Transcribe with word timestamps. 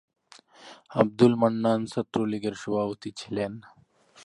আব্দুল 0.95 1.33
মান্নান 1.35 1.79
ছাত্রলীগের 1.85 2.55
সভাপতি 2.61 3.09
ছিলেন। 3.17 3.53